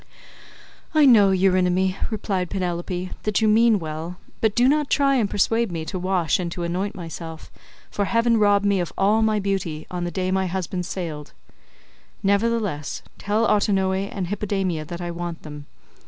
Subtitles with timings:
[0.95, 5.71] "I know, Eurynome," replied Penelope, "that you mean well, but do not try and persuade
[5.71, 7.51] me to wash and to anoint myself,
[7.91, 11.33] for heaven robbed me of all my beauty on the day my husband sailed;
[12.23, 15.67] nevertheless, tell Autonoe and Hippodamia that I want them.